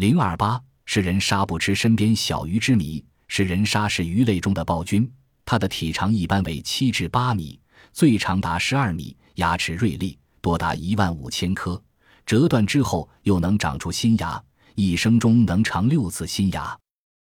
[0.00, 3.04] 零二八是人鲨不吃身边小鱼之谜。
[3.28, 5.06] 是人鲨是鱼类中的暴君，
[5.44, 7.60] 它的体长一般为七至八米，
[7.92, 11.78] 最长达十二米，牙齿锐利，多达一万五千颗，
[12.24, 14.42] 折断之后又能长出新牙，
[14.74, 16.74] 一生中能长六次新牙。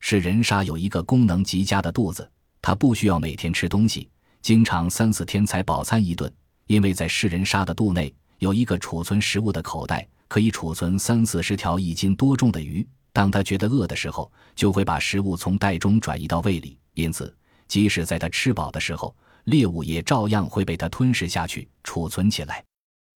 [0.00, 2.26] 是人鲨有一个功能极佳的肚子，
[2.62, 4.08] 它不需要每天吃东西，
[4.40, 6.32] 经常三四天才饱餐一顿，
[6.66, 12.86] 因为在是人鲨的肚内有一个储存食物的口袋，可以储存三四十条一斤多重的鱼。
[13.12, 17.32] 当他觉得饿的时候，就会把食物从袋中转移到胃里，因此，
[17.68, 22.64] 即使在他吃饱的时候，猎物也照样会被他吞噬下去，储存起来。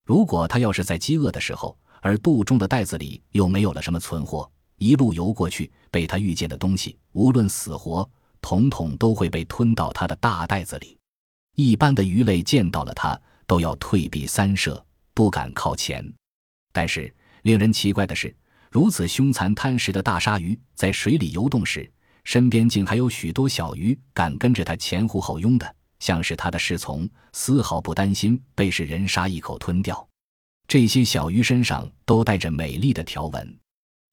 [0.07, 8.09] 如果他要是在饥饿的时候，而肚中的袋子里又没有了什么存货，一路游过去，被他遇见的东西，无论死活，
[8.41, 10.97] 统统都会被吞到他的大袋子里。
[11.57, 16.09] 一般的鱼类见到了他，都要退避三舍，不敢靠前。
[16.73, 18.35] 但是，令人奇怪的是。
[18.71, 21.91] 如此凶残贪食的大鲨鱼在水里游动时，
[22.25, 30.07] 身边竟还有许多小鱼敢跟着它前呼后拥的，像是它的侍从，丝毫不担心被食人鲨一口吞掉。
[30.66, 33.59] 这些小鱼身上都带着美丽的条纹。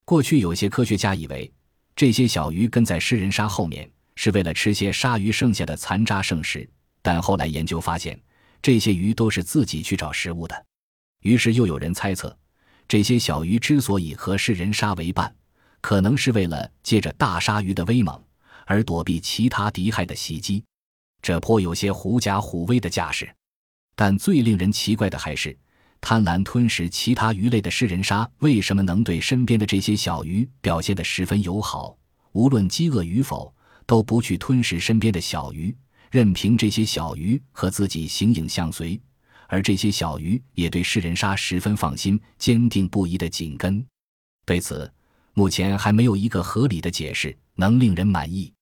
[0.05, 1.51] 过去有些科学家以为，
[1.93, 6.65] 这些小鱼跟在食人鲨后面是为了吃些鲨鱼剩下的残渣剩食，
[7.01, 8.17] 但后来研究发现，
[8.61, 10.65] 这些鱼都是自己去找食物的。
[11.23, 12.33] 于是又有人猜测。
[12.87, 15.33] 这些小鱼之所以和食人鲨为伴，
[15.81, 18.21] 可能是为了借着大鲨鱼的威猛
[18.65, 20.63] 而躲避其他敌害的袭击，
[21.21, 23.27] 这颇有些狐假虎威的架势。
[23.95, 25.57] 但最令人奇怪的还是，
[26.01, 31.97] 贪婪吞食其他鱼类的食人鲨为什么能对身边的这些小鱼表现得十分友好？
[32.33, 33.51] 无论饥饿与否，
[33.85, 35.75] 都不去吞噬身边的小鱼，
[36.11, 38.99] 任凭这些小鱼和自己形影相随。
[39.47, 43.85] 而这些小鱼也对食人鲨十分放心，坚定不移的紧跟。
[44.45, 44.91] 对此，
[45.33, 48.53] 目前还没有一个合理的解释能令人满意。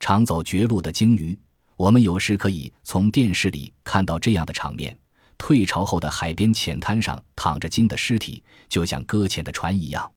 [0.00, 1.38] 常走绝路的鲸鱼，
[1.76, 4.98] 我们有时可以从电视里看到这样的场面：
[5.38, 10.12] 退潮后的海边浅滩上躺着鲸的尸体，就像搁浅的船一样，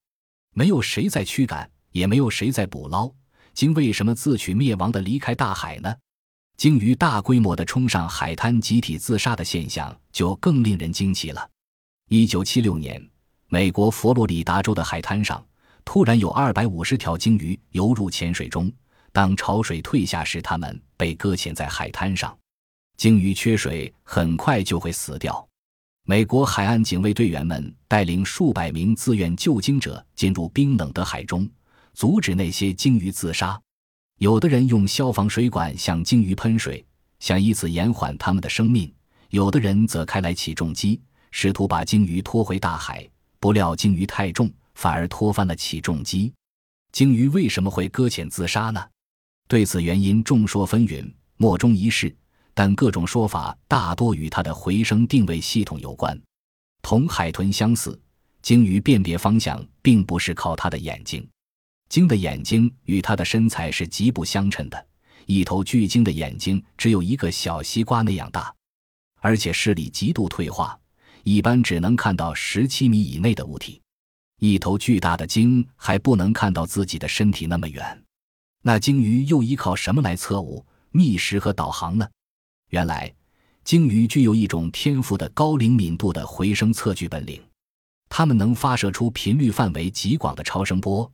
[0.54, 3.12] 没有谁在驱赶，也没有谁在捕捞。
[3.54, 5.96] 鲸为什么自取灭亡的离开大海呢？
[6.58, 11.50] 鲸鱼大规模的冲上海滩、集体自杀的现象就更令人惊奇了。
[12.08, 13.02] 一九七六年，
[13.48, 15.44] 美国佛罗里达州的海滩上
[15.84, 18.72] 突然有二百五十条鲸鱼游入浅水中，
[19.12, 22.36] 当潮水退下时，它们被搁浅在海滩上。
[22.96, 25.46] 鲸鱼缺水，很快就会死掉。
[26.06, 31.50] 美国海岸警卫队员们带领数百名自愿救鲸者进入冰冷的海中，
[31.94, 33.60] 阻止那些鲸鱼自杀。
[34.20, 36.86] 有的人用消防水管向鲸鱼喷水，
[37.20, 38.90] 想以此延缓它们的生命；
[39.30, 43.08] 有的人则开来起重机，试图把鲸鱼拖回大海。
[43.40, 46.34] 不料鲸鱼太重，反而拖翻了起重机。
[46.94, 48.82] 鲸鱼为什么会搁浅自杀呢？
[49.48, 51.06] 对此原因众说纷纭，
[51.38, 52.16] 莫衷一是。
[52.58, 56.18] 但各种说法大多与它的回声定位系统有关。
[56.82, 58.00] 同海豚相似，
[58.42, 61.28] 鲸鱼辨别方向并不是靠它的眼睛。
[61.90, 64.88] 鲸的眼睛与它的身材是极不相称的，
[65.26, 68.54] 一头巨鲸的眼睛只有一个小西瓜那样大，
[69.22, 70.78] 而且视力极度退化，
[71.24, 73.82] 一般只能看到十七米以内的物体。
[74.40, 78.04] 一头巨大的鲸还不能看到自己的身体那么远，
[78.62, 82.06] 那鲸鱼又依靠什么来测物、觅食和导航呢？
[82.70, 83.14] 原来，
[83.64, 87.42] 鲸鱼具有一种天赋的高灵敏度的回声测距本领，
[88.10, 91.10] 它们能发射出频率范围极广的超声波。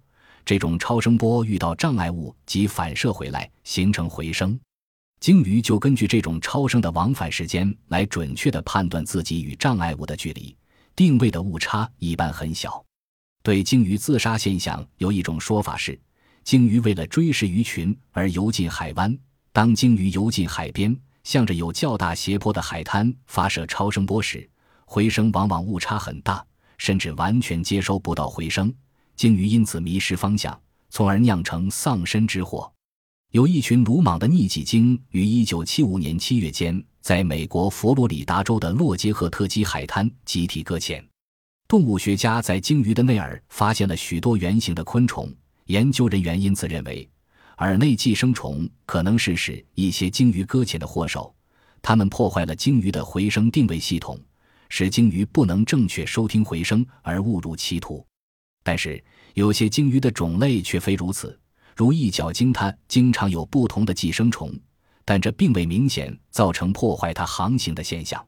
[0.45, 4.59] 这种超声波遇到障碍物即反射回来，形成回声。
[5.19, 10.55] 鲸鱼就根据这种超声的往返时间来准确地判断自己与障碍物的距离，
[10.95, 12.83] 定位的误差一般很小。
[13.43, 15.99] 对鲸鱼自杀现象有一种说法是：
[16.43, 19.15] 鲸鱼为了追食鱼群而游进海湾。
[19.51, 24.49] 当鲸鱼游进海边，向着有较大斜坡的海滩发射超声波时，
[24.85, 26.43] 回声往往误差很大，
[26.77, 28.73] 甚至完全接收不到回声。
[29.21, 30.59] 鲸鱼因此迷失方向，
[30.89, 32.73] 从而酿成丧身之祸。
[33.33, 41.07] 有一群鲁莽的逆戟鲸于1975年7月间，在美国佛罗里达州的洛杰赫特基海滩集体搁浅。
[41.67, 45.31] 动物学家在鲸鱼的内耳发现了许多圆形的昆虫，
[45.65, 47.07] 研究人员因此认为，
[47.59, 51.31] 耳内寄生虫可能是使一些鲸鱼搁浅的祸首。
[51.83, 54.19] 它们破坏了鲸鱼的回声定位系统，
[54.67, 58.03] 使鲸鱼不能正确收听回声而误入歧途。
[58.63, 59.03] 但是
[59.33, 61.39] 有些鲸鱼的种类却非如此，
[61.75, 64.53] 如一角鲸，它经常有不同的寄生虫，
[65.03, 68.25] 但这并未明显造成破坏它航行的现象。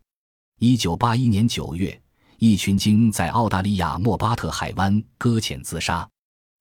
[0.59, 2.01] 一九八一年九月，
[2.37, 6.07] 一群鲸在澳大利亚莫巴特海湾搁浅自杀。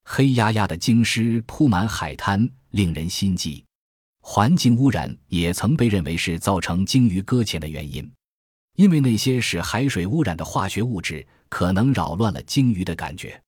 [0.04, 3.64] 黑压压的鲸尸铺满海滩，令人心悸。
[4.20, 8.08] 环境污染也曾被认为是造成鲸鱼搁浅的原因，
[8.76, 13.40] 因为那些使海水污染的化学物质可能扰乱了鲸鱼的感觉。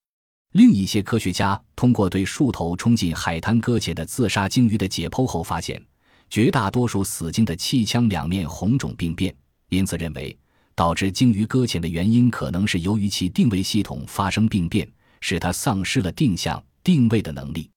[0.55, 5.85] 另一些科学家通过对数头冲进海滩搁浅的自杀鲸鱼的解剖后发现，
[6.31, 9.35] 绝大多数死鲸的气腔两面红肿病变，
[9.69, 10.39] 因此认为
[10.77, 14.89] 导致鲸鱼搁浅的原因可能是由于其定位系统发生病变，
[15.21, 17.69] 使它丧失了定向定位的能力。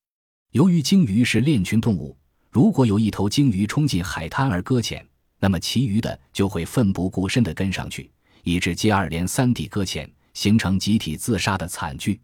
[0.51, 2.15] 由于鲸鱼是链群动物。
[2.51, 5.03] 如果有一头鲸鱼冲进海滩而搁浅，
[5.39, 8.11] 那么其余的就会奋不顾身地跟上去，
[8.43, 12.19] 以致接二连三地搁浅，形成集体自杀的惨剧。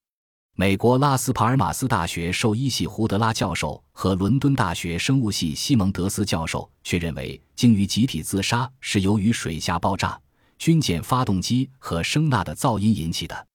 [0.56, 10.20] 美国拉斯帕尔马斯大学兽医系胡德拉教授和伦敦大学生物系西蒙德斯教授却认为，鲸鱼集体自杀是由于水下爆炸、
[10.60, 13.48] 军舰发动机和声呐的噪音引起的。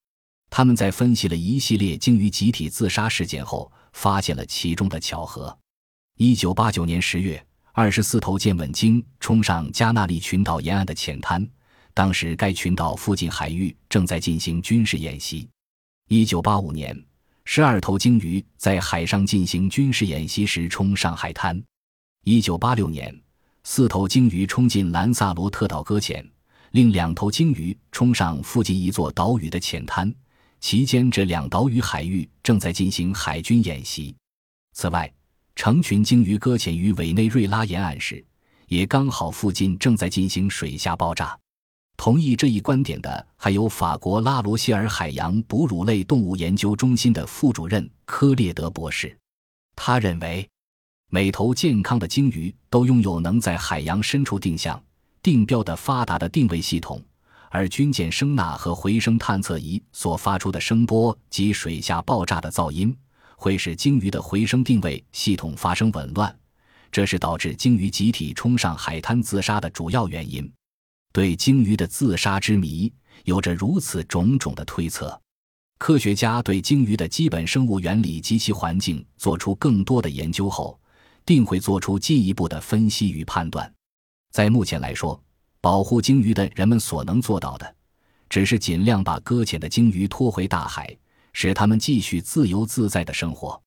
[0.49, 5.57] 他们在分析了一系列鲸鱼集体自杀事件后，发现了其中的巧合。
[6.17, 7.41] 一九八九年十月，
[7.71, 11.47] 二十四头舰稳鲸冲上加纳利群岛沿岸的浅滩，
[11.93, 15.47] 当时该群岛附近海域正在进行军事演习。
[16.11, 16.99] 一九八五年，
[17.45, 21.63] 十二头鲸鱼在海上进行军事演习时冲上海滩。
[22.23, 23.15] 一九八六年，
[23.63, 26.27] 四头鲸鱼冲进兰萨罗特岛搁浅，
[26.71, 30.11] 另两头鲸鱼冲上附近一座岛屿的浅滩，
[30.59, 34.15] 期间这两岛屿海域正在进行海军演习。
[34.73, 35.13] 此外，
[35.55, 38.25] 成群鲸鱼搁浅于委内瑞拉沿岸时，
[38.67, 41.37] 也刚好附近正在进行水下爆炸。
[41.99, 49.13] 同意这一观点的还有法国拉罗谢尔海洋哺乳类动物研究中心的副主任科列德博士。
[49.75, 50.47] 他认为，
[51.09, 54.81] 每头健康的鲸鱼都拥有能在海洋深处定向、
[55.21, 57.03] 定标的发达的定位系统，
[57.49, 62.95] 而军舰声呐和回声探测仪所发出的声波及水下爆炸的噪音。
[63.35, 66.33] 会使鲸鱼的回声定位系统发生紊乱，
[66.93, 70.49] 这是导致鲸鱼集体冲上海滩自杀的主要原因。
[71.11, 72.91] 对鲸鱼的自杀之谜
[73.25, 75.19] 有着如此种种的推测，
[75.77, 80.79] 科学家对鲸鱼的基本生物原理及其环境做出更多的研究后，
[81.25, 83.71] 定会做出进一步的分析与判断。
[84.31, 85.21] 在目前来说，
[85.61, 87.75] 保护鲸鱼的人们所能做到的，
[88.29, 90.97] 只是尽量把搁浅的鲸鱼拖回大海。
[91.31, 93.61] 使它们继续自由自在的生活。